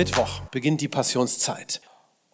[0.00, 1.82] Mittwoch beginnt die Passionszeit.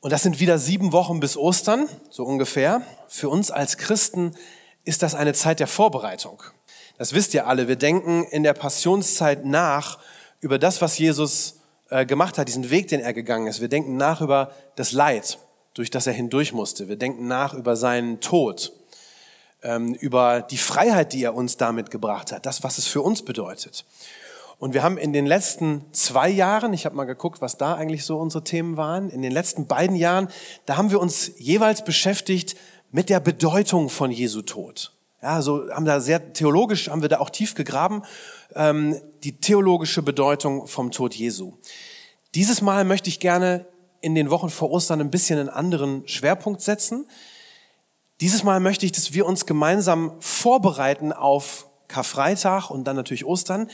[0.01, 2.83] Und das sind wieder sieben Wochen bis Ostern, so ungefähr.
[3.09, 4.37] Für uns als Christen
[4.84, 6.45] ist das eine Zeit der Vorbereitung.
[6.97, 7.66] Das wisst ihr alle.
[7.66, 9.98] Wir denken in der Passionszeit nach
[10.38, 11.57] über das, was Jesus
[11.91, 13.60] äh, gemacht hat, diesen Weg, den er gegangen ist.
[13.60, 15.41] Wir denken nach über das Leid,
[15.74, 16.87] durch das er hindurch musste.
[16.87, 18.73] Wir denken nach über seinen Tod,
[19.65, 23.24] ähm, über die Freiheit, die er uns damit gebracht hat, das, was es für uns
[23.24, 23.85] bedeutet.
[24.59, 28.04] Und wir haben in den letzten zwei Jahren, ich habe mal geguckt, was da eigentlich
[28.04, 30.29] so unsere Themen waren, in den letzten beiden Jahren,
[30.65, 32.57] da haben wir uns jeweils beschäftigt
[32.90, 34.93] mit der Bedeutung von Jesu Tod.
[35.23, 38.02] Ja, so haben da sehr theologisch, haben wir da auch tief gegraben,
[38.54, 41.54] ähm, die theologische Bedeutung vom Tod Jesu.
[42.34, 43.66] Dieses Mal möchte ich gerne
[44.01, 47.07] in den Wochen vor Ostern ein bisschen einen anderen Schwerpunkt setzen.
[48.21, 53.68] Dieses Mal möchte ich, dass wir uns gemeinsam vorbereiten auf Karfreitag und dann natürlich Ostern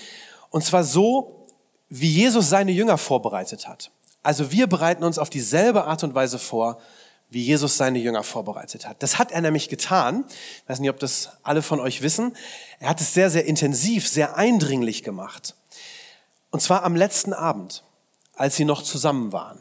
[0.53, 1.49] und zwar so,
[1.89, 3.91] wie Jesus seine Jünger vorbereitet hat.
[4.23, 6.81] Also wir bereiten uns auf dieselbe Art und Weise vor,
[7.29, 9.03] wie Jesus seine Jünger vorbereitet hat.
[9.03, 10.25] Das hat er nämlich getan.
[10.63, 12.37] Ich weiß nicht, ob das alle von euch wissen.
[12.79, 15.57] Er hat es sehr, sehr intensiv, sehr eindringlich gemacht.
[16.51, 17.83] Und zwar am letzten Abend,
[18.35, 19.59] als sie noch zusammen waren.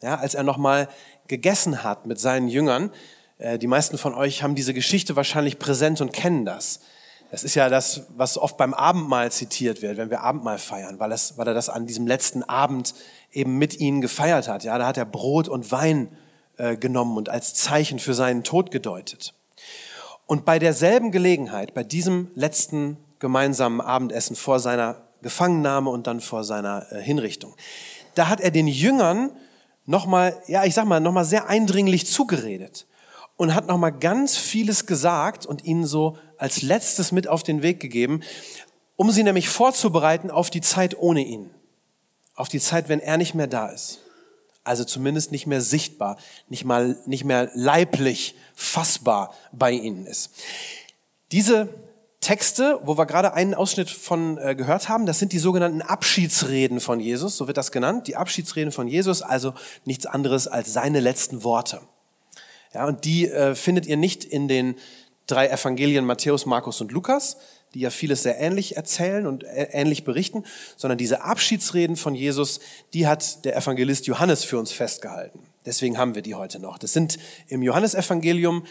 [0.00, 0.88] Ja, als er nochmal
[1.26, 2.92] gegessen hat mit seinen Jüngern.
[3.38, 6.80] Äh, die meisten von euch haben diese Geschichte wahrscheinlich präsent und kennen das.
[7.30, 11.10] Das ist ja das, was oft beim Abendmahl zitiert wird, wenn wir Abendmahl feiern, weil,
[11.10, 12.94] das, weil er das an diesem letzten Abend
[13.32, 14.64] eben mit ihnen gefeiert hat.
[14.64, 16.08] Ja, da hat er Brot und Wein
[16.56, 19.34] äh, genommen und als Zeichen für seinen Tod gedeutet.
[20.26, 26.44] Und bei derselben Gelegenheit, bei diesem letzten gemeinsamen Abendessen vor seiner Gefangennahme und dann vor
[26.44, 27.54] seiner äh, Hinrichtung,
[28.14, 29.30] da hat er den Jüngern
[29.84, 32.86] nochmal, ja, ich sag mal, nochmal sehr eindringlich zugeredet
[33.38, 37.80] und hat nochmal ganz vieles gesagt und ihnen so als letztes mit auf den Weg
[37.80, 38.20] gegeben,
[38.96, 41.48] um sie nämlich vorzubereiten auf die Zeit ohne ihn.
[42.34, 44.00] Auf die Zeit, wenn er nicht mehr da ist.
[44.64, 46.18] Also zumindest nicht mehr sichtbar,
[46.48, 50.30] nicht mal, nicht mehr leiblich fassbar bei ihnen ist.
[51.30, 51.68] Diese
[52.20, 56.80] Texte, wo wir gerade einen Ausschnitt von äh, gehört haben, das sind die sogenannten Abschiedsreden
[56.80, 60.98] von Jesus, so wird das genannt, die Abschiedsreden von Jesus, also nichts anderes als seine
[60.98, 61.80] letzten Worte.
[62.74, 64.76] Ja, und die äh, findet ihr nicht in den
[65.26, 67.36] drei Evangelien Matthäus, Markus und Lukas,
[67.74, 70.44] die ja vieles sehr ähnlich erzählen und ähnlich berichten,
[70.76, 72.60] sondern diese Abschiedsreden von Jesus,
[72.94, 75.40] die hat der Evangelist Johannes für uns festgehalten.
[75.66, 76.78] Deswegen haben wir die heute noch.
[76.78, 77.18] Das sind
[77.48, 78.66] im Johannesevangelium äh,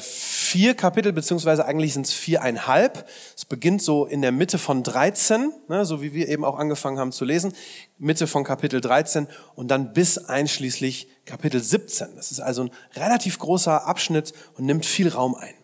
[0.00, 3.08] vier Kapitel, beziehungsweise eigentlich sind es viereinhalb.
[3.36, 6.98] Es beginnt so in der Mitte von 13, ne, so wie wir eben auch angefangen
[6.98, 7.52] haben zu lesen,
[7.96, 12.16] Mitte von Kapitel 13 und dann bis einschließlich Kapitel 17.
[12.16, 15.54] Das ist also ein relativ großer Abschnitt und nimmt viel Raum ein.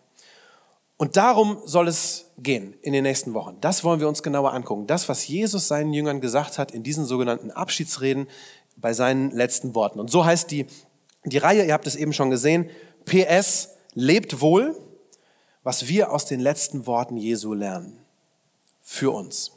[0.97, 3.57] Und darum soll es gehen in den nächsten Wochen.
[3.59, 4.87] Das wollen wir uns genauer angucken.
[4.87, 8.27] Das, was Jesus seinen Jüngern gesagt hat in diesen sogenannten Abschiedsreden
[8.77, 9.99] bei seinen letzten Worten.
[9.99, 10.67] Und so heißt die,
[11.25, 12.69] die Reihe, ihr habt es eben schon gesehen,
[13.03, 14.77] PS, Lebt wohl,
[15.63, 17.99] was wir aus den letzten Worten Jesu lernen.
[18.83, 19.51] Für uns.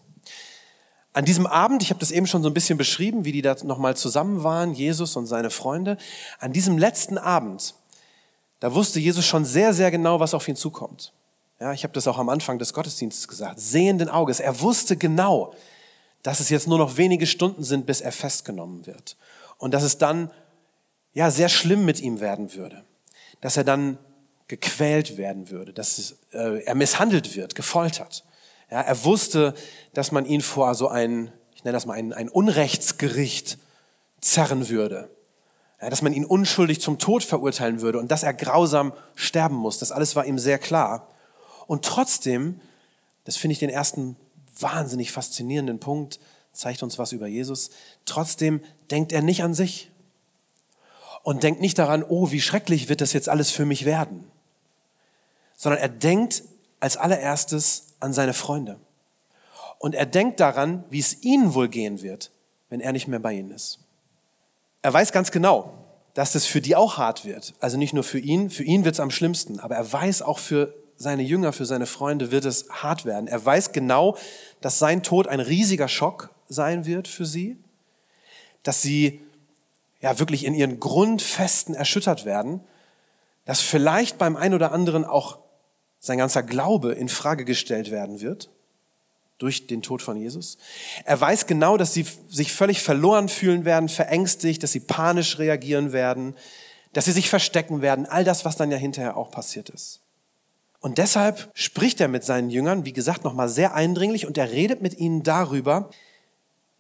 [1.12, 3.56] An diesem Abend, ich habe das eben schon so ein bisschen beschrieben, wie die da
[3.64, 5.98] nochmal zusammen waren, Jesus und seine Freunde.
[6.38, 7.74] An diesem letzten Abend,
[8.60, 11.12] da wusste Jesus schon sehr, sehr genau, was auf ihn zukommt.
[11.60, 13.58] Ja, ich habe das auch am Anfang des Gottesdienstes gesagt.
[13.58, 14.38] Sehenden Auges.
[14.38, 15.54] Er wusste genau,
[16.22, 19.16] dass es jetzt nur noch wenige Stunden sind, bis er festgenommen wird.
[19.58, 20.30] Und dass es dann,
[21.14, 22.84] ja, sehr schlimm mit ihm werden würde.
[23.40, 23.98] Dass er dann
[24.48, 28.24] gequält werden würde, dass äh, er misshandelt wird, gefoltert.
[28.70, 29.54] Ja, er wusste,
[29.92, 33.58] dass man ihn vor so ein, ich nenne das mal ein, ein Unrechtsgericht
[34.20, 35.10] zerren würde.
[35.80, 39.78] Ja, dass man ihn unschuldig zum Tod verurteilen würde und dass er grausam sterben muss.
[39.78, 41.08] Das alles war ihm sehr klar.
[41.66, 42.60] Und trotzdem,
[43.24, 44.16] das finde ich den ersten
[44.58, 46.18] wahnsinnig faszinierenden Punkt,
[46.52, 47.70] zeigt uns was über Jesus,
[48.06, 48.60] trotzdem
[48.90, 49.90] denkt er nicht an sich
[51.22, 54.24] und denkt nicht daran, oh, wie schrecklich wird das jetzt alles für mich werden
[55.58, 56.44] sondern er denkt
[56.80, 58.78] als allererstes an seine Freunde.
[59.78, 62.30] Und er denkt daran, wie es ihnen wohl gehen wird,
[62.70, 63.80] wenn er nicht mehr bei ihnen ist.
[64.82, 65.74] Er weiß ganz genau,
[66.14, 67.54] dass das für die auch hart wird.
[67.60, 70.38] Also nicht nur für ihn, für ihn wird es am schlimmsten, aber er weiß auch
[70.38, 73.28] für seine Jünger, für seine Freunde wird es hart werden.
[73.28, 74.16] Er weiß genau,
[74.60, 77.56] dass sein Tod ein riesiger Schock sein wird für sie,
[78.62, 79.20] dass sie
[80.00, 82.60] ja wirklich in ihren Grundfesten erschüttert werden,
[83.44, 85.38] dass vielleicht beim einen oder anderen auch
[86.00, 88.50] sein ganzer Glaube in Frage gestellt werden wird
[89.38, 90.58] durch den Tod von Jesus.
[91.04, 95.92] Er weiß genau, dass sie sich völlig verloren fühlen werden, verängstigt, dass sie panisch reagieren
[95.92, 96.34] werden,
[96.92, 100.00] dass sie sich verstecken werden, all das, was dann ja hinterher auch passiert ist.
[100.80, 104.80] Und deshalb spricht er mit seinen Jüngern, wie gesagt, nochmal sehr eindringlich und er redet
[104.80, 105.90] mit ihnen darüber,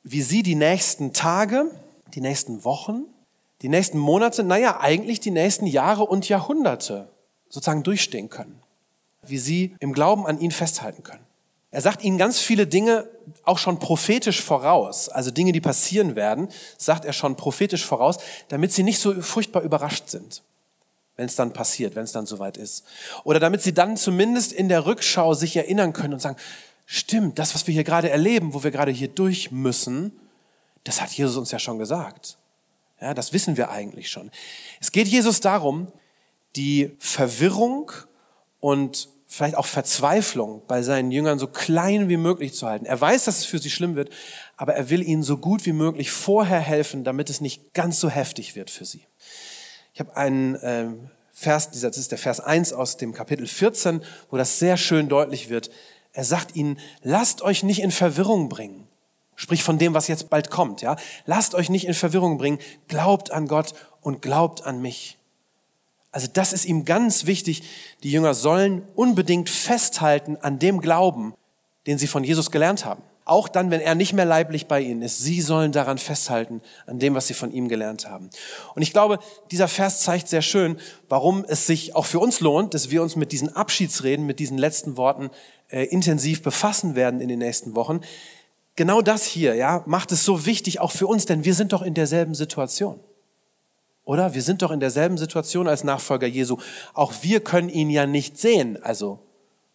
[0.02, 1.70] wie sie die nächsten Tage,
[2.14, 3.04] die nächsten Wochen,
[3.62, 7.08] die nächsten Monate, naja, eigentlich die nächsten Jahre und Jahrhunderte
[7.48, 8.62] sozusagen durchstehen können.
[9.22, 11.24] Wie sie im Glauben an ihn festhalten können.
[11.70, 13.08] Er sagt ihnen ganz viele Dinge
[13.44, 16.48] auch schon prophetisch voraus, also Dinge, die passieren werden,
[16.78, 18.16] sagt er schon prophetisch voraus,
[18.48, 20.42] damit sie nicht so furchtbar überrascht sind,
[21.16, 22.86] wenn es dann passiert, wenn es dann soweit ist.
[23.24, 26.36] Oder damit sie dann zumindest in der Rückschau sich erinnern können und sagen,
[26.86, 30.18] stimmt, das, was wir hier gerade erleben, wo wir gerade hier durch müssen,
[30.84, 32.38] das hat Jesus uns ja schon gesagt.
[33.00, 34.30] Ja, das wissen wir eigentlich schon.
[34.80, 35.92] Es geht Jesus darum,
[36.56, 37.92] die Verwirrung
[38.60, 42.86] und vielleicht auch Verzweiflung bei seinen Jüngern so klein wie möglich zu halten.
[42.86, 44.10] Er weiß, dass es für sie schlimm wird,
[44.56, 48.08] aber er will ihnen so gut wie möglich vorher helfen, damit es nicht ganz so
[48.08, 49.06] heftig wird für sie.
[49.92, 54.36] Ich habe einen ähm, Vers, dieser, ist der Vers 1 aus dem Kapitel 14, wo
[54.38, 55.70] das sehr schön deutlich wird.
[56.12, 58.88] Er sagt ihnen, lasst euch nicht in Verwirrung bringen.
[59.36, 60.96] Sprich von dem, was jetzt bald kommt, ja.
[61.26, 62.58] Lasst euch nicht in Verwirrung bringen.
[62.88, 65.17] Glaubt an Gott und glaubt an mich.
[66.10, 67.62] Also das ist ihm ganz wichtig.
[68.02, 71.34] Die Jünger sollen unbedingt festhalten an dem Glauben,
[71.86, 73.02] den sie von Jesus gelernt haben.
[73.24, 75.18] Auch dann, wenn er nicht mehr leiblich bei ihnen ist.
[75.18, 78.30] Sie sollen daran festhalten, an dem, was sie von ihm gelernt haben.
[78.74, 79.18] Und ich glaube,
[79.50, 80.78] dieser Vers zeigt sehr schön,
[81.10, 84.56] warum es sich auch für uns lohnt, dass wir uns mit diesen Abschiedsreden, mit diesen
[84.56, 85.28] letzten Worten
[85.68, 88.00] äh, intensiv befassen werden in den nächsten Wochen.
[88.76, 91.82] Genau das hier, ja, macht es so wichtig auch für uns, denn wir sind doch
[91.82, 92.98] in derselben Situation.
[94.08, 94.32] Oder?
[94.32, 96.56] Wir sind doch in derselben Situation als Nachfolger Jesu.
[96.94, 99.18] Auch wir können ihn ja nicht sehen, also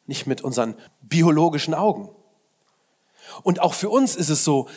[0.08, 2.10] nicht mit unseren biologischen Augen.
[3.44, 4.68] Und auch für uns ist es so,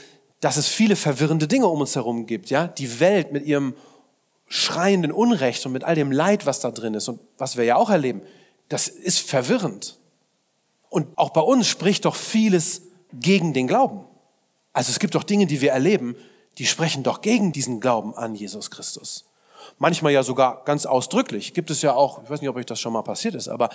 [0.40, 2.66] dass es viele verwirrende Dinge um uns herum gibt, ja?
[2.66, 3.74] Die Welt mit ihrem
[4.46, 7.76] schreienden Unrecht und mit all dem Leid, was da drin ist und was wir ja
[7.76, 8.20] auch erleben,
[8.68, 9.98] das ist verwirrend.
[10.90, 14.04] Und auch bei uns spricht doch vieles gegen den Glauben.
[14.74, 16.14] Also es gibt doch Dinge, die wir erleben,
[16.58, 19.24] die sprechen doch gegen diesen Glauben an Jesus Christus
[19.78, 21.54] manchmal ja sogar ganz ausdrücklich.
[21.54, 23.70] Gibt es ja auch, ich weiß nicht, ob euch das schon mal passiert ist, aber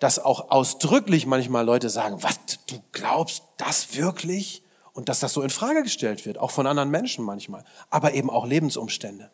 [0.00, 4.62] dass auch ausdrücklich manchmal Leute sagen, was, du glaubst das wirklich?
[4.92, 8.30] Und dass das so in Frage gestellt wird, auch von anderen Menschen manchmal, aber eben
[8.30, 9.30] auch Lebensumstände.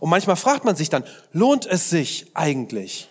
[0.00, 3.08] Und manchmal fragt man sich dann, lohnt es sich eigentlich,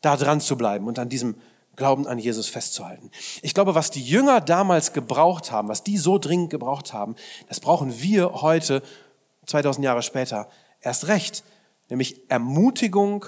[0.00, 1.36] da dran zu bleiben und an diesem
[1.76, 3.10] Glauben an Jesus festzuhalten?
[3.42, 7.16] Ich glaube, was die Jünger damals gebraucht haben, was die so dringend gebraucht haben,
[7.48, 8.82] das brauchen wir heute,
[9.46, 10.48] 2000 Jahre später,
[10.82, 11.44] erst recht
[11.92, 13.26] nämlich Ermutigung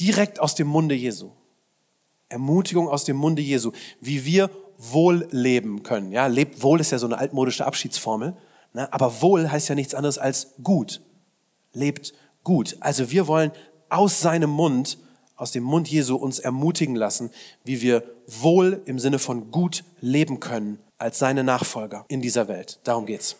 [0.00, 1.30] direkt aus dem Munde Jesu.
[2.30, 6.10] Ermutigung aus dem Munde Jesu, wie wir wohl leben können.
[6.10, 8.34] Ja, lebt wohl ist ja so eine altmodische Abschiedsformel,
[8.72, 8.90] ne?
[8.92, 11.02] aber wohl heißt ja nichts anderes als gut.
[11.74, 12.78] Lebt gut.
[12.80, 13.52] Also wir wollen
[13.90, 14.96] aus seinem Mund,
[15.36, 17.30] aus dem Mund Jesu uns ermutigen lassen,
[17.62, 22.80] wie wir wohl im Sinne von gut leben können als seine Nachfolger in dieser Welt.
[22.84, 23.36] Darum geht's.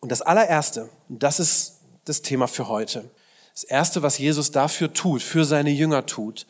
[0.00, 1.73] Und das allererste, das ist
[2.04, 3.10] das Thema für heute,
[3.54, 6.46] das Erste, was Jesus dafür tut, für seine Jünger tut,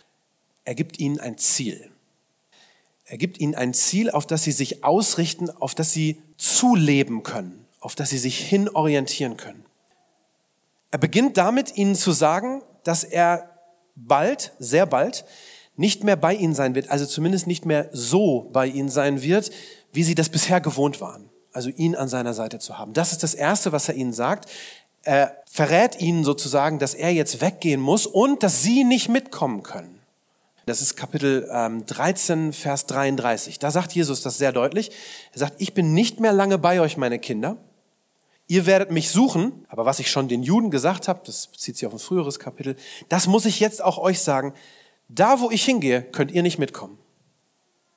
[0.64, 1.90] er gibt ihnen ein Ziel.
[3.04, 7.66] Er gibt ihnen ein Ziel, auf das sie sich ausrichten, auf das sie zuleben können,
[7.80, 9.66] auf das sie sich hinorientieren können.
[10.90, 13.50] Er beginnt damit, ihnen zu sagen, dass er
[13.94, 15.26] bald, sehr bald,
[15.76, 19.50] nicht mehr bei ihnen sein wird, also zumindest nicht mehr so bei ihnen sein wird,
[19.92, 21.28] wie sie das bisher gewohnt waren.
[21.52, 22.94] Also ihn an seiner Seite zu haben.
[22.94, 24.48] Das ist das Erste, was er ihnen sagt
[25.04, 30.00] er verrät ihnen sozusagen, dass er jetzt weggehen muss und dass sie nicht mitkommen können.
[30.66, 33.58] Das ist Kapitel 13, ähm, Vers 33.
[33.58, 34.90] Da sagt Jesus das sehr deutlich.
[35.32, 37.58] Er sagt, ich bin nicht mehr lange bei euch, meine Kinder.
[38.46, 41.86] Ihr werdet mich suchen, aber was ich schon den Juden gesagt habe, das bezieht sich
[41.86, 42.76] auf ein früheres Kapitel,
[43.08, 44.54] das muss ich jetzt auch euch sagen.
[45.08, 46.98] Da, wo ich hingehe, könnt ihr nicht mitkommen.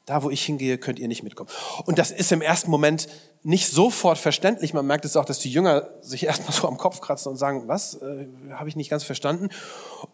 [0.08, 1.50] Da, wo ich hingehe, könnt ihr nicht mitkommen.
[1.86, 3.10] Und das ist im ersten Moment
[3.44, 4.74] nicht sofort verständlich.
[4.74, 7.68] Man merkt es auch, dass die Jünger sich erstmal so am Kopf kratzen und sagen,
[7.68, 9.50] was, äh, habe ich nicht ganz verstanden.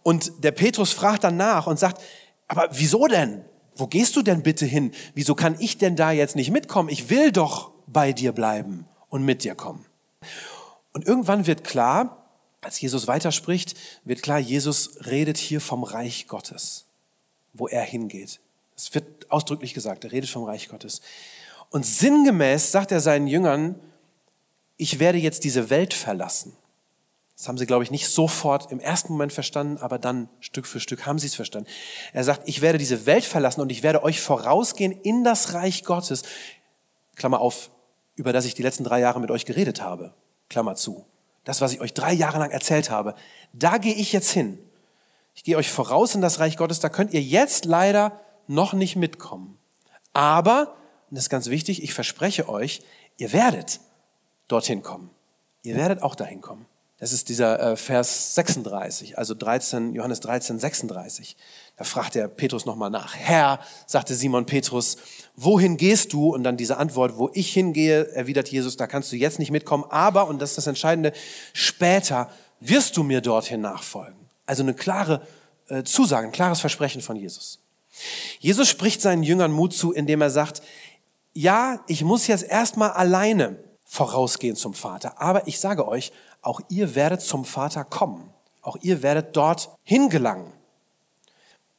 [0.01, 2.01] Und der Petrus fragt dann nach und sagt,
[2.47, 3.45] aber wieso denn?
[3.75, 4.91] Wo gehst du denn bitte hin?
[5.13, 6.89] Wieso kann ich denn da jetzt nicht mitkommen?
[6.89, 9.85] Ich will doch bei dir bleiben und mit dir kommen.
[10.93, 12.27] Und irgendwann wird klar,
[12.62, 16.85] als Jesus weiterspricht, wird klar, Jesus redet hier vom Reich Gottes,
[17.53, 18.39] wo er hingeht.
[18.75, 21.01] Es wird ausdrücklich gesagt, er redet vom Reich Gottes.
[21.70, 23.80] Und sinngemäß sagt er seinen Jüngern,
[24.77, 26.56] ich werde jetzt diese Welt verlassen.
[27.38, 30.80] Das haben sie, glaube ich, nicht sofort im ersten Moment verstanden, aber dann Stück für
[30.80, 31.70] Stück haben sie es verstanden.
[32.13, 35.84] Er sagt, ich werde diese Welt verlassen und ich werde euch vorausgehen in das Reich
[35.84, 36.24] Gottes.
[37.15, 37.72] Klammer auf,
[38.15, 40.13] über das ich die letzten drei Jahre mit euch geredet habe.
[40.50, 41.06] Klammer zu.
[41.44, 43.15] Das, was ich euch drei Jahre lang erzählt habe,
[43.51, 44.60] da gehe ich jetzt hin.
[45.34, 48.95] Ich gehe euch voraus in das Reich Gottes, da könnt ihr jetzt leider noch nicht
[48.95, 49.57] mitkommen.
[50.13, 50.75] Aber,
[51.09, 52.81] und das ist ganz wichtig, ich verspreche euch,
[53.17, 53.79] ihr werdet
[54.47, 55.09] dorthin kommen.
[55.63, 56.65] Ihr werdet auch dahin kommen.
[57.00, 61.35] Das ist dieser äh, Vers 36, also 13, Johannes 13, 36.
[61.75, 63.15] Da fragt der Petrus nochmal nach.
[63.15, 64.97] Herr, sagte Simon Petrus,
[65.35, 66.33] wohin gehst du?
[66.33, 69.83] Und dann diese Antwort, wo ich hingehe, erwidert Jesus, da kannst du jetzt nicht mitkommen,
[69.89, 71.13] aber, und das ist das Entscheidende,
[71.51, 72.29] später
[72.62, 74.29] wirst du mir dorthin nachfolgen.
[74.45, 75.27] Also eine klare
[75.67, 77.62] äh, Zusage, ein klares Versprechen von Jesus.
[78.39, 80.62] Jesus spricht seinen Jüngern Mut zu, indem er sagt,
[81.33, 86.95] ja, ich muss jetzt erstmal alleine vorausgehen zum Vater, aber ich sage euch, auch ihr
[86.95, 88.29] werdet zum Vater kommen.
[88.62, 90.51] Auch ihr werdet dort hingelangen.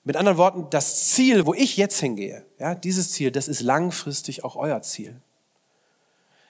[0.05, 4.45] Mit anderen Worten, das Ziel, wo ich jetzt hingehe, ja, dieses Ziel, das ist langfristig
[4.45, 5.21] auch euer Ziel.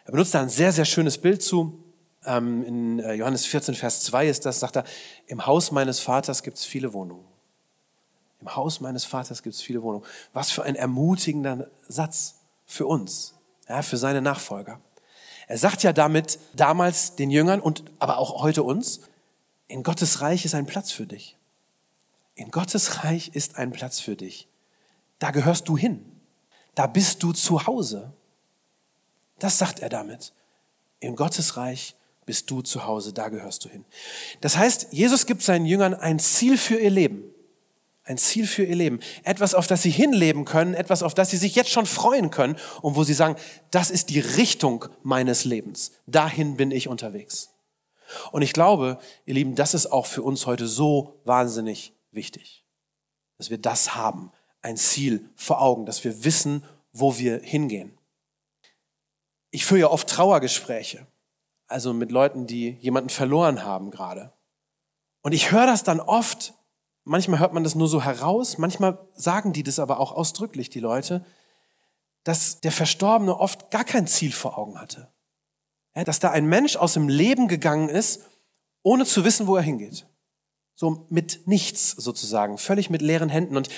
[0.05, 1.79] Er benutzt da ein sehr, sehr schönes Bild zu.
[2.27, 4.85] Ähm, in äh, Johannes 14, Vers 2 ist das, sagt er,
[5.27, 7.25] im Haus meines Vaters gibt es viele Wohnungen.
[8.45, 10.05] Im Haus meines Vaters gibt es viele Wohnungen.
[10.35, 13.33] Was für ein ermutigender Satz für uns,
[13.71, 14.83] ja, für seine Nachfolger.
[15.47, 19.01] Er sagt ja damit damals den Jüngern und aber auch heute uns,
[19.67, 21.39] in Gottes Reich ist ein Platz für dich.
[22.35, 24.47] In Gottes Reich ist ein Platz für dich.
[25.19, 26.05] Da gehörst du hin.
[26.75, 28.13] Da bist du zu Hause.
[29.39, 30.35] Das sagt er damit.
[31.01, 31.97] In Gottes Reich
[32.27, 33.87] bist du zu Hause, da gehörst du hin.
[34.43, 37.34] Das heißt, Jesus gibt seinen Jüngern ein Ziel für ihr Leben.
[38.05, 39.01] Ein Ziel für ihr Leben.
[39.23, 42.57] Etwas, auf das sie hinleben können, etwas, auf das sie sich jetzt schon freuen können
[42.83, 43.37] und wo sie sagen,
[43.71, 45.93] das ist die Richtung meines Lebens.
[46.07, 47.55] Dahin bin ich unterwegs.
[48.31, 52.65] Und ich glaube, ihr Lieben, das ist auch für uns heute so wahnsinnig wichtig,
[53.39, 54.31] dass wir das haben,
[54.61, 57.99] ein Ziel vor Augen, dass wir wissen, wo wir hingehen.
[59.51, 61.07] Ich führe ja oft Trauergespräche,
[61.67, 64.33] also mit Leuten, die jemanden verloren haben gerade.
[65.23, 66.55] Und ich höre das dann oft
[67.05, 70.81] Manchmal hört man das nur so heraus, manchmal sagen die das aber auch ausdrücklich, die
[70.81, 71.25] Leute,
[72.25, 75.13] dass der Verstorbene oft gar kein Ziel vor Augen hatte.
[75.95, 78.23] Ja, dass da ein Mensch aus dem Leben gegangen ist,
[78.83, 80.07] ohne zu wissen, wo er hingeht.
[80.75, 83.57] So mit nichts sozusagen, völlig mit leeren Händen.
[83.57, 83.69] Und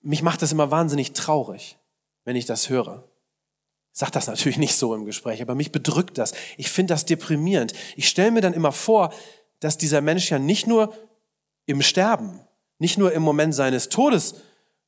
[0.00, 1.78] mich macht das immer wahnsinnig traurig,
[2.24, 3.08] wenn ich das höre.
[3.92, 6.32] Ich sag das natürlich nicht so im Gespräch, aber mich bedrückt das.
[6.56, 7.72] Ich finde das deprimierend.
[7.96, 9.12] Ich stelle mir dann immer vor,
[9.60, 10.92] dass dieser Mensch ja nicht nur
[11.68, 12.40] im Sterben,
[12.78, 14.36] nicht nur im Moment seines Todes,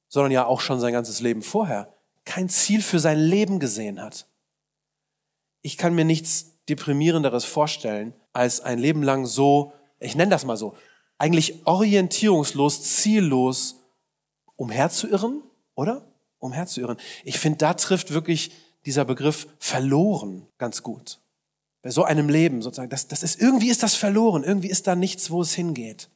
[0.08, 1.92] sondern ja auch schon sein ganzes Leben vorher,
[2.24, 4.26] kein Ziel für sein Leben gesehen hat.
[5.60, 10.56] Ich kann mir nichts deprimierenderes vorstellen, als ein Leben lang so, ich nenne das mal
[10.56, 10.74] so,
[11.18, 13.76] eigentlich orientierungslos, ziellos
[14.56, 15.42] umherzuirren,
[15.74, 16.02] oder?
[16.38, 16.96] Umherzuirren.
[17.24, 18.52] Ich finde, da trifft wirklich
[18.86, 21.18] dieser Begriff verloren ganz gut.
[21.82, 24.94] Bei so einem Leben sozusagen, das, das ist, irgendwie ist das verloren, irgendwie ist da
[24.94, 26.08] nichts, wo es hingeht.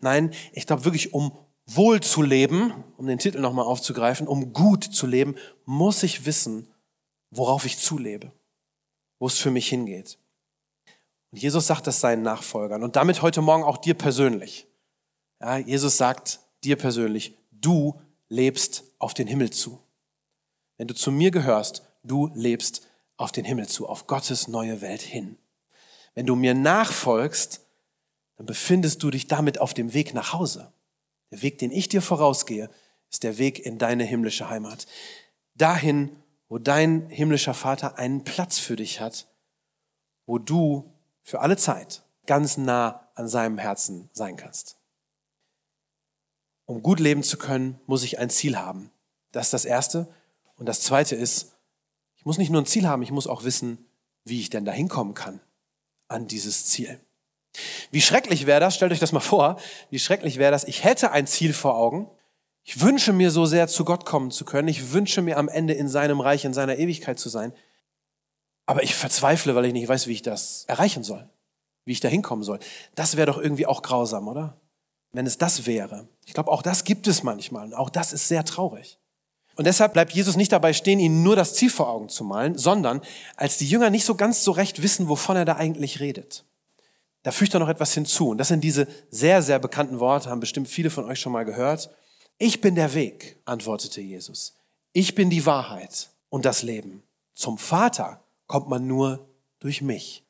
[0.00, 1.36] Nein, ich glaube wirklich, um
[1.66, 6.68] wohl zu leben, um den Titel nochmal aufzugreifen, um gut zu leben, muss ich wissen,
[7.30, 8.32] worauf ich zulebe,
[9.18, 10.18] wo es für mich hingeht.
[11.30, 14.68] Und Jesus sagt das seinen Nachfolgern und damit heute Morgen auch dir persönlich.
[15.40, 19.80] Ja, Jesus sagt dir persönlich, du lebst auf den Himmel zu.
[20.76, 22.86] Wenn du zu mir gehörst, du lebst
[23.16, 25.38] auf den Himmel zu, auf Gottes neue Welt hin.
[26.14, 27.63] Wenn du mir nachfolgst,
[28.36, 30.72] dann befindest du dich damit auf dem Weg nach Hause.
[31.30, 32.70] Der Weg, den ich dir vorausgehe,
[33.10, 34.86] ist der Weg in deine himmlische Heimat.
[35.54, 36.16] Dahin,
[36.48, 39.26] wo dein himmlischer Vater einen Platz für dich hat,
[40.26, 44.76] wo du für alle Zeit ganz nah an seinem Herzen sein kannst.
[46.66, 48.90] Um gut leben zu können, muss ich ein Ziel haben.
[49.32, 50.12] Das ist das Erste.
[50.56, 51.52] Und das Zweite ist,
[52.16, 53.84] ich muss nicht nur ein Ziel haben, ich muss auch wissen,
[54.24, 55.40] wie ich denn dahin kommen kann
[56.08, 56.98] an dieses Ziel.
[57.90, 59.58] Wie schrecklich wäre das, stellt euch das mal vor,
[59.90, 62.10] wie schrecklich wäre das, ich hätte ein Ziel vor Augen,
[62.64, 65.74] ich wünsche mir so sehr zu Gott kommen zu können, ich wünsche mir am Ende
[65.74, 67.52] in seinem Reich, in seiner Ewigkeit zu sein,
[68.66, 71.28] aber ich verzweifle, weil ich nicht weiß, wie ich das erreichen soll,
[71.84, 72.58] wie ich da hinkommen soll.
[72.94, 74.56] Das wäre doch irgendwie auch grausam, oder?
[75.12, 76.08] Wenn es das wäre.
[76.24, 78.98] Ich glaube, auch das gibt es manchmal und auch das ist sehr traurig.
[79.56, 82.58] Und deshalb bleibt Jesus nicht dabei stehen, ihnen nur das Ziel vor Augen zu malen,
[82.58, 83.00] sondern
[83.36, 86.44] als die Jünger nicht so ganz so recht wissen, wovon er da eigentlich redet
[87.24, 88.28] da fügt er noch etwas hinzu.
[88.28, 91.44] Und das sind diese sehr, sehr bekannten Worte, haben bestimmt viele von euch schon mal
[91.44, 91.90] gehört.
[92.38, 94.56] Ich bin der Weg, antwortete Jesus.
[94.92, 97.02] Ich bin die Wahrheit und das Leben.
[97.34, 99.26] Zum Vater kommt man nur
[99.58, 100.22] durch mich.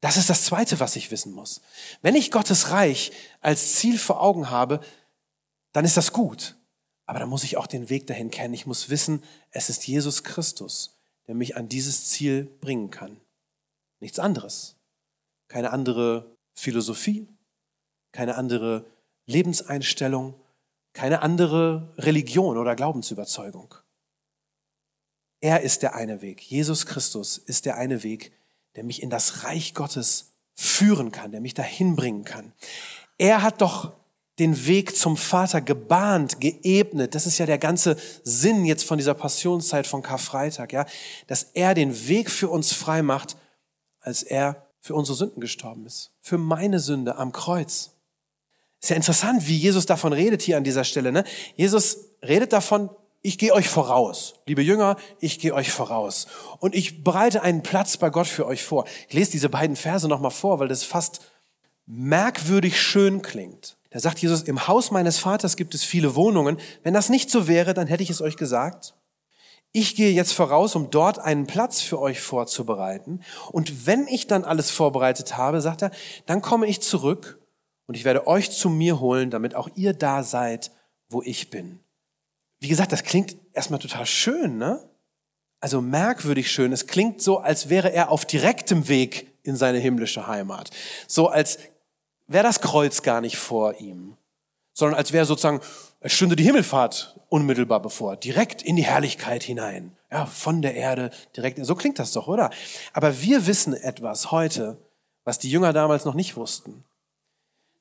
[0.00, 1.60] Das ist das Zweite, was ich wissen muss.
[2.00, 4.80] Wenn ich Gottes Reich als Ziel vor Augen habe,
[5.72, 6.56] dann ist das gut.
[7.04, 8.54] Aber dann muss ich auch den Weg dahin kennen.
[8.54, 13.20] Ich muss wissen, es ist Jesus Christus, der mich an dieses Ziel bringen kann.
[14.00, 14.76] Nichts anderes.
[15.48, 17.28] Keine andere Philosophie,
[18.12, 18.86] keine andere
[19.26, 20.34] Lebenseinstellung,
[20.92, 23.74] keine andere Religion oder Glaubensüberzeugung.
[25.40, 26.40] Er ist der eine Weg.
[26.40, 28.32] Jesus Christus ist der eine Weg,
[28.76, 32.52] der mich in das Reich Gottes führen kann, der mich dahin bringen kann.
[33.18, 33.92] Er hat doch
[34.38, 37.14] den Weg zum Vater gebahnt, geebnet.
[37.14, 40.86] Das ist ja der ganze Sinn jetzt von dieser Passionszeit von Karfreitag, ja,
[41.26, 43.36] dass er den Weg für uns frei macht,
[44.00, 46.10] als er für unsere Sünden gestorben ist.
[46.20, 47.92] Für meine Sünde am Kreuz.
[48.82, 51.10] Ist ja interessant, wie Jesus davon redet hier an dieser Stelle.
[51.10, 51.24] Ne?
[51.56, 52.90] Jesus redet davon,
[53.22, 54.34] ich gehe euch voraus.
[54.44, 56.26] Liebe Jünger, ich gehe euch voraus.
[56.58, 58.84] Und ich bereite einen Platz bei Gott für euch vor.
[59.08, 61.22] Ich lese diese beiden Verse nochmal vor, weil das fast
[61.86, 63.78] merkwürdig schön klingt.
[63.88, 66.58] Da sagt Jesus, im Haus meines Vaters gibt es viele Wohnungen.
[66.82, 68.94] Wenn das nicht so wäre, dann hätte ich es euch gesagt.
[69.76, 73.24] Ich gehe jetzt voraus, um dort einen Platz für euch vorzubereiten.
[73.50, 75.90] Und wenn ich dann alles vorbereitet habe, sagt er,
[76.26, 77.40] dann komme ich zurück
[77.86, 80.70] und ich werde euch zu mir holen, damit auch ihr da seid,
[81.08, 81.80] wo ich bin.
[82.60, 84.88] Wie gesagt, das klingt erstmal total schön, ne?
[85.58, 86.72] Also merkwürdig schön.
[86.72, 90.70] Es klingt so, als wäre er auf direktem Weg in seine himmlische Heimat.
[91.08, 91.58] So als
[92.28, 94.16] wäre das Kreuz gar nicht vor ihm,
[94.72, 95.60] sondern als wäre sozusagen,
[96.04, 99.96] es stünde die Himmelfahrt unmittelbar bevor, direkt in die Herrlichkeit hinein.
[100.12, 101.64] Ja, von der Erde direkt.
[101.64, 102.50] So klingt das doch, oder?
[102.92, 104.76] Aber wir wissen etwas heute,
[105.24, 106.84] was die Jünger damals noch nicht wussten.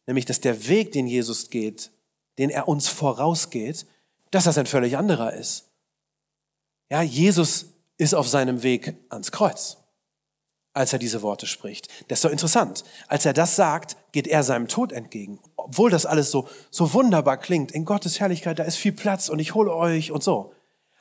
[0.08, 1.92] Nämlich, dass der Weg, den Jesus geht,
[2.38, 3.86] den er uns vorausgeht,
[4.32, 5.70] dass das ein völlig anderer ist.
[6.90, 9.83] Ja, Jesus ist auf seinem Weg ans Kreuz,
[10.74, 11.88] als er diese Worte spricht.
[12.08, 12.84] Das ist so interessant.
[13.08, 15.40] Als er das sagt, geht er seinem Tod entgegen.
[15.56, 17.72] Obwohl das alles so, so wunderbar klingt.
[17.72, 20.54] In Gottes Herrlichkeit, da ist viel Platz und ich hole euch und so.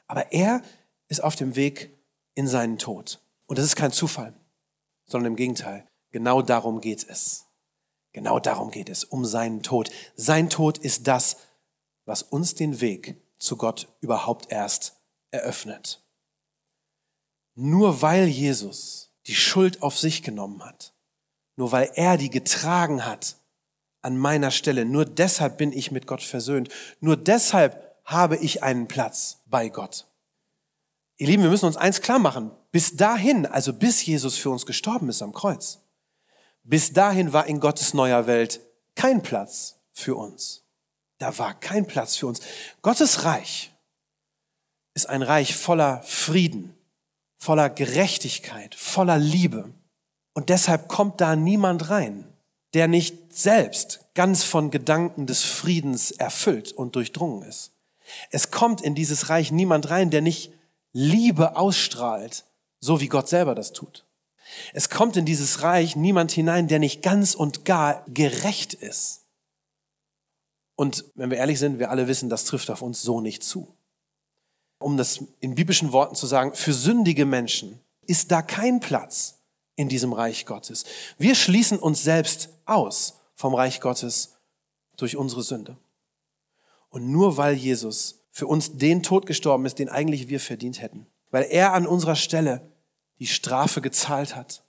[0.06, 0.62] Aber er
[1.08, 1.96] ist auf dem Weg
[2.34, 3.20] in seinen Tod.
[3.46, 4.34] Und das ist kein Zufall,
[5.06, 5.86] sondern im Gegenteil.
[6.10, 7.46] Genau darum geht es.
[8.12, 9.90] Genau darum geht es, um seinen Tod.
[10.16, 11.38] Sein Tod ist das,
[12.04, 16.04] was uns den Weg zu Gott überhaupt erst eröffnet.
[17.54, 20.92] Nur weil Jesus die Schuld auf sich genommen hat,
[21.56, 23.36] nur weil er die getragen hat
[24.00, 26.68] an meiner Stelle, nur deshalb bin ich mit Gott versöhnt,
[27.00, 30.06] nur deshalb habe ich einen Platz bei Gott.
[31.18, 32.50] Ihr Lieben, wir müssen uns eins klar machen.
[32.72, 35.78] Bis dahin, also bis Jesus für uns gestorben ist am Kreuz,
[36.64, 38.60] bis dahin war in Gottes neuer Welt
[38.94, 40.64] kein Platz für uns.
[41.18, 42.40] Da war kein Platz für uns.
[42.82, 43.72] Gottes Reich
[44.94, 46.74] ist ein Reich voller Frieden,
[47.42, 49.68] voller Gerechtigkeit, voller Liebe.
[50.32, 52.24] Und deshalb kommt da niemand rein,
[52.72, 57.72] der nicht selbst ganz von Gedanken des Friedens erfüllt und durchdrungen ist.
[58.30, 60.52] Es kommt in dieses Reich niemand rein, der nicht
[60.92, 62.44] Liebe ausstrahlt,
[62.78, 64.06] so wie Gott selber das tut.
[64.72, 69.24] Es kommt in dieses Reich niemand hinein, der nicht ganz und gar gerecht ist.
[70.76, 73.74] Und wenn wir ehrlich sind, wir alle wissen, das trifft auf uns so nicht zu.
[74.82, 79.38] Um das in biblischen Worten zu sagen, für sündige Menschen ist da kein Platz
[79.76, 80.84] in diesem Reich Gottes.
[81.18, 84.34] Wir schließen uns selbst aus vom Reich Gottes
[84.96, 85.76] durch unsere Sünde.
[86.88, 91.06] Und nur weil Jesus für uns den Tod gestorben ist, den eigentlich wir verdient hätten,
[91.30, 92.70] weil er an unserer Stelle
[93.18, 94.64] die Strafe gezahlt hat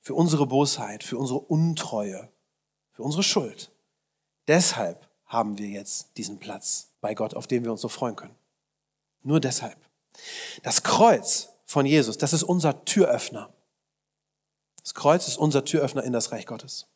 [0.00, 2.30] für unsere Bosheit, für unsere Untreue,
[2.92, 3.72] für unsere Schuld.
[4.46, 8.34] Deshalb haben wir jetzt diesen Platz bei Gott, auf den wir uns so freuen können.
[9.24, 9.78] Nur deshalb.
[10.62, 13.52] Das Kreuz von Jesus, das ist unser Türöffner.
[14.82, 16.86] Das Kreuz ist unser Türöffner in das Reich Gottes.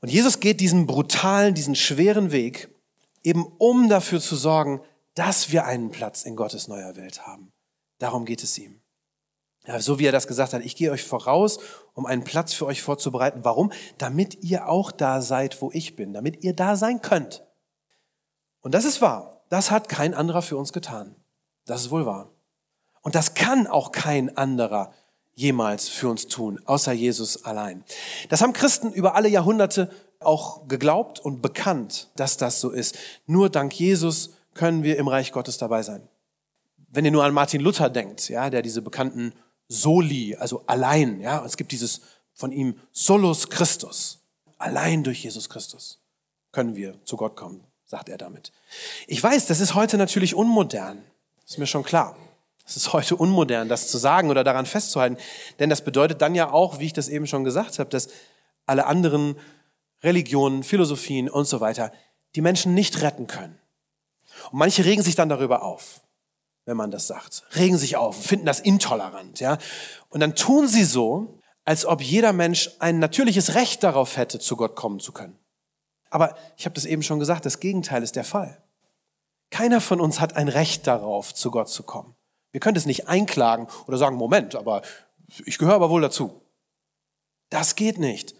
[0.00, 2.74] Und Jesus geht diesen brutalen, diesen schweren Weg,
[3.22, 4.80] eben um dafür zu sorgen,
[5.14, 7.52] dass wir einen Platz in Gottes neuer Welt haben.
[7.98, 8.80] Darum geht es ihm.
[9.66, 11.58] Ja, so wie er das gesagt hat, ich gehe euch voraus,
[11.92, 13.44] um einen Platz für euch vorzubereiten.
[13.44, 13.70] Warum?
[13.98, 17.44] Damit ihr auch da seid, wo ich bin, damit ihr da sein könnt.
[18.60, 19.37] Und das ist wahr.
[19.48, 21.14] Das hat kein anderer für uns getan.
[21.64, 22.30] Das ist wohl wahr.
[23.02, 24.92] Und das kann auch kein anderer
[25.34, 27.84] jemals für uns tun, außer Jesus allein.
[28.28, 32.98] Das haben Christen über alle Jahrhunderte auch geglaubt und bekannt, dass das so ist.
[33.26, 36.08] Nur dank Jesus können wir im Reich Gottes dabei sein.
[36.88, 39.32] Wenn ihr nur an Martin Luther denkt, ja, der diese bekannten
[39.68, 41.20] soli, also allein.
[41.20, 42.00] Ja, es gibt dieses
[42.34, 44.20] von ihm solus Christus.
[44.58, 46.00] Allein durch Jesus Christus
[46.50, 48.52] können wir zu Gott kommen, sagt er damit.
[49.06, 51.02] Ich weiß, das ist heute natürlich unmodern.
[51.46, 52.16] Ist mir schon klar.
[52.66, 55.16] Es ist heute unmodern, das zu sagen oder daran festzuhalten.
[55.58, 58.08] Denn das bedeutet dann ja auch, wie ich das eben schon gesagt habe, dass
[58.66, 59.36] alle anderen
[60.02, 61.90] Religionen, Philosophien und so weiter
[62.34, 63.58] die Menschen nicht retten können.
[64.50, 66.02] Und manche regen sich dann darüber auf,
[66.66, 67.44] wenn man das sagt.
[67.56, 69.56] Regen sich auf, finden das intolerant, ja.
[70.10, 74.56] Und dann tun sie so, als ob jeder Mensch ein natürliches Recht darauf hätte, zu
[74.56, 75.38] Gott kommen zu können.
[76.10, 78.62] Aber ich habe das eben schon gesagt, das Gegenteil ist der Fall.
[79.50, 82.14] Keiner von uns hat ein Recht darauf, zu Gott zu kommen.
[82.52, 84.82] Wir können es nicht einklagen oder sagen, Moment, aber
[85.44, 86.42] ich gehöre aber wohl dazu.
[87.50, 88.32] Das geht nicht.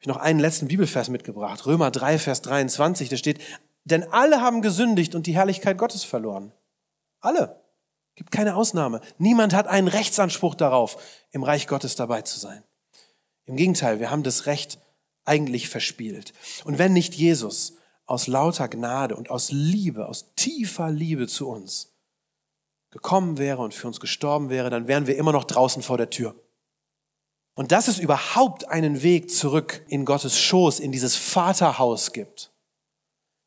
[0.00, 1.66] Ich habe noch einen letzten Bibelvers mitgebracht.
[1.66, 3.40] Römer 3, Vers 23, da steht,
[3.84, 6.52] denn alle haben gesündigt und die Herrlichkeit Gottes verloren.
[7.20, 7.60] Alle.
[8.16, 9.00] Gibt keine Ausnahme.
[9.18, 10.98] Niemand hat einen Rechtsanspruch darauf,
[11.32, 12.62] im Reich Gottes dabei zu sein.
[13.44, 14.78] Im Gegenteil, wir haben das Recht
[15.24, 16.32] eigentlich verspielt.
[16.64, 21.94] Und wenn nicht Jesus aus lauter Gnade und aus Liebe, aus tiefer Liebe zu uns
[22.90, 26.10] gekommen wäre und für uns gestorben wäre, dann wären wir immer noch draußen vor der
[26.10, 26.36] Tür.
[27.54, 32.52] Und dass es überhaupt einen Weg zurück in Gottes Schoß, in dieses Vaterhaus gibt,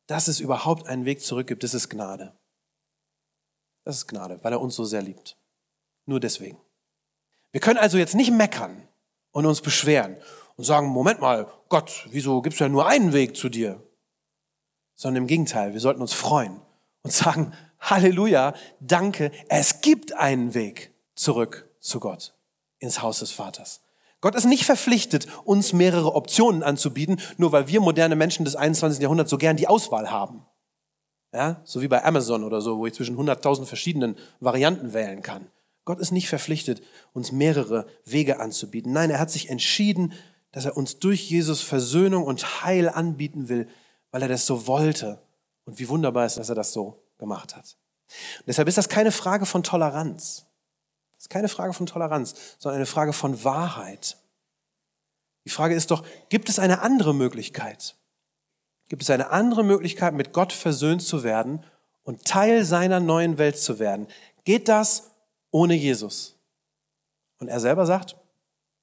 [0.06, 2.36] dass es überhaupt einen Weg zurück gibt, das ist Gnade.
[3.84, 5.38] Das ist Gnade, weil er uns so sehr liebt.
[6.06, 6.58] Nur deswegen.
[7.52, 8.86] Wir können also jetzt nicht meckern
[9.30, 10.16] und uns beschweren
[10.58, 13.80] und sagen, Moment mal, Gott, wieso gibst du ja nur einen Weg zu dir?
[14.96, 16.60] Sondern im Gegenteil, wir sollten uns freuen
[17.02, 22.34] und sagen, Halleluja, danke, es gibt einen Weg zurück zu Gott,
[22.80, 23.82] ins Haus des Vaters.
[24.20, 29.00] Gott ist nicht verpflichtet, uns mehrere Optionen anzubieten, nur weil wir moderne Menschen des 21.
[29.00, 30.44] Jahrhunderts so gern die Auswahl haben.
[31.32, 35.46] Ja, so wie bei Amazon oder so, wo ich zwischen 100.000 verschiedenen Varianten wählen kann.
[35.84, 38.92] Gott ist nicht verpflichtet, uns mehrere Wege anzubieten.
[38.92, 40.12] Nein, er hat sich entschieden,
[40.52, 43.68] dass er uns durch Jesus Versöhnung und Heil anbieten will,
[44.10, 45.22] weil er das so wollte.
[45.64, 47.76] Und wie wunderbar ist, dass er das so gemacht hat.
[48.38, 50.46] Und deshalb ist das keine Frage von Toleranz.
[51.12, 54.16] Das ist keine Frage von Toleranz, sondern eine Frage von Wahrheit.
[55.44, 57.96] Die Frage ist doch, gibt es eine andere Möglichkeit?
[58.88, 61.64] Gibt es eine andere Möglichkeit, mit Gott versöhnt zu werden
[62.02, 64.06] und Teil seiner neuen Welt zu werden?
[64.44, 65.10] Geht das
[65.50, 66.36] ohne Jesus?
[67.38, 68.16] Und er selber sagt,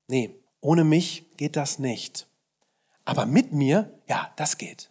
[0.07, 2.27] nee, ohne mich geht das nicht.
[3.05, 4.89] Aber mit mir, ja, das geht.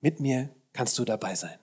[0.00, 1.58] Mit mir kannst du dabei sein.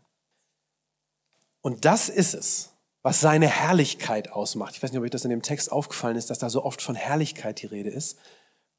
[1.62, 4.76] Und das ist es, was seine Herrlichkeit ausmacht.
[4.76, 6.82] Ich weiß nicht, ob euch das in dem Text aufgefallen ist, dass da so oft
[6.82, 8.18] von Herrlichkeit die Rede ist.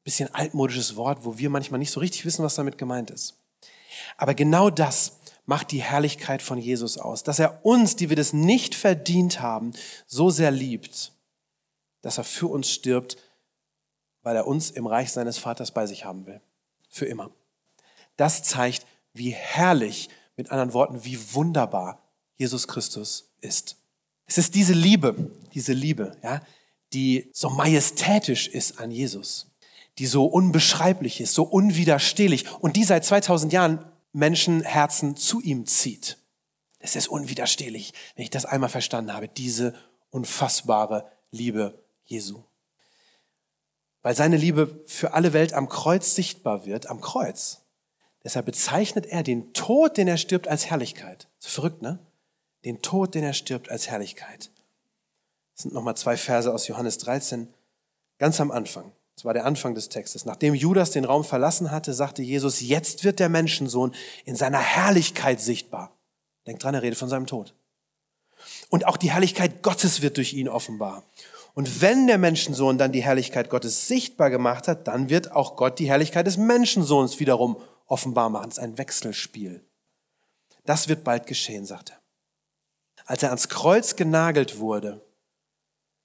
[0.03, 3.39] Bisschen altmodisches Wort, wo wir manchmal nicht so richtig wissen, was damit gemeint ist.
[4.15, 8.31] Aber genau das macht die Herrlichkeit von Jesus aus, dass er uns, die wir das
[8.31, 9.73] nicht verdient haben,
[10.05, 11.13] so sehr liebt,
[12.03, 13.17] dass er für uns stirbt,
[14.23, 16.41] weil er uns im Reich seines Vaters bei sich haben will.
[16.89, 17.31] Für immer.
[18.17, 22.01] Das zeigt, wie herrlich, mit anderen Worten, wie wunderbar
[22.35, 23.77] Jesus Christus ist.
[24.25, 26.41] Es ist diese Liebe, diese Liebe, ja,
[26.93, 29.51] die so majestätisch ist an Jesus,
[29.97, 36.17] die so unbeschreiblich ist, so unwiderstehlich und die seit 2000 Jahren Menschenherzen zu ihm zieht.
[36.79, 39.75] Es ist unwiderstehlich, wenn ich das einmal verstanden habe, diese
[40.09, 42.43] unfassbare Liebe Jesu.
[44.01, 47.61] Weil seine Liebe für alle Welt am Kreuz sichtbar wird, am Kreuz.
[48.23, 51.27] Deshalb bezeichnet er den Tod, den er stirbt, als Herrlichkeit.
[51.39, 51.99] So verrückt, ne?
[52.65, 54.51] Den Tod, den er stirbt, als Herrlichkeit.
[55.55, 57.47] Das sind nochmal zwei Verse aus Johannes 13,
[58.19, 58.91] ganz am Anfang.
[59.15, 60.25] Das war der Anfang des Textes.
[60.25, 63.93] Nachdem Judas den Raum verlassen hatte, sagte Jesus, jetzt wird der Menschensohn
[64.25, 65.95] in seiner Herrlichkeit sichtbar.
[66.47, 67.53] Denkt dran, er redet von seinem Tod.
[68.69, 71.03] Und auch die Herrlichkeit Gottes wird durch ihn offenbar.
[71.53, 75.79] Und wenn der Menschensohn dann die Herrlichkeit Gottes sichtbar gemacht hat, dann wird auch Gott
[75.79, 78.49] die Herrlichkeit des Menschensohns wiederum offenbar machen.
[78.49, 79.65] Das ist ein Wechselspiel.
[80.65, 82.01] Das wird bald geschehen, sagt er.
[83.05, 85.05] Als er ans Kreuz genagelt wurde,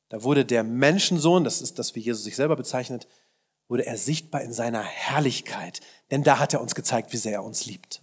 [0.09, 3.06] da wurde der Menschensohn, das ist das, wie Jesus sich selber bezeichnet,
[3.68, 5.80] wurde er sichtbar in seiner Herrlichkeit.
[6.11, 8.02] Denn da hat er uns gezeigt, wie sehr er uns liebt.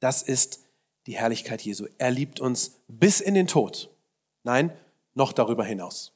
[0.00, 0.60] Das ist
[1.06, 1.86] die Herrlichkeit Jesu.
[1.98, 3.90] Er liebt uns bis in den Tod.
[4.42, 4.76] Nein,
[5.14, 6.12] noch darüber hinaus.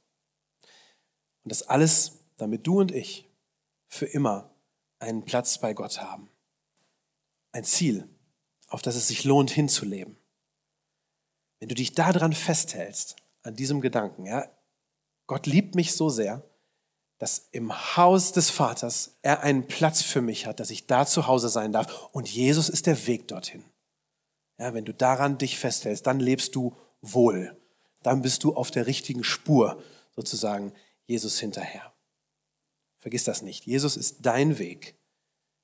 [1.44, 3.30] Und das alles, damit du und ich
[3.86, 4.50] für immer
[4.98, 6.28] einen Platz bei Gott haben.
[7.52, 8.08] Ein Ziel,
[8.68, 10.16] auf das es sich lohnt hinzuleben.
[11.60, 14.48] Wenn du dich daran festhältst, an diesem Gedanken, ja,
[15.26, 16.42] Gott liebt mich so sehr,
[17.18, 21.26] dass im Haus des Vaters er einen Platz für mich hat, dass ich da zu
[21.26, 22.08] Hause sein darf.
[22.12, 23.64] Und Jesus ist der Weg dorthin.
[24.58, 27.56] Ja, wenn du daran dich festhältst, dann lebst du wohl.
[28.02, 29.82] Dann bist du auf der richtigen Spur,
[30.14, 30.72] sozusagen,
[31.06, 31.92] Jesus hinterher.
[32.98, 33.66] Vergiss das nicht.
[33.66, 34.96] Jesus ist dein Weg.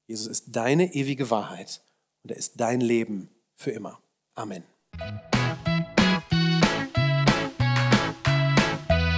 [0.07, 1.83] Jesus ist deine ewige Wahrheit.
[2.23, 4.03] Und er ist dein Leben für immer.
[4.35, 4.65] Amen.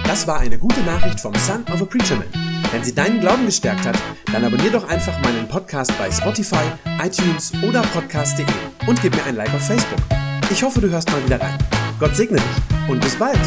[0.05, 2.31] Das war eine gute Nachricht vom Son of a Preacher Man.
[2.71, 3.97] Wenn sie deinen Glauben gestärkt hat,
[4.31, 6.63] dann abonnier doch einfach meinen Podcast bei Spotify,
[7.03, 8.45] iTunes oder podcast.de
[8.87, 9.99] und gib mir ein Like auf Facebook.
[10.49, 11.57] Ich hoffe, du hörst mal wieder rein.
[11.99, 13.39] Gott segne dich und bis bald.